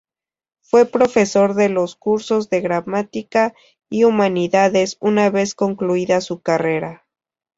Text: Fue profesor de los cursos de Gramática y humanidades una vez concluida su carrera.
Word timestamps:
Fue 0.63 0.85
profesor 0.87 1.53
de 1.53 1.69
los 1.69 1.95
cursos 1.95 2.49
de 2.49 2.59
Gramática 2.59 3.53
y 3.87 4.03
humanidades 4.05 4.97
una 4.99 5.29
vez 5.29 5.53
concluida 5.53 6.21
su 6.21 6.41
carrera. 6.41 7.05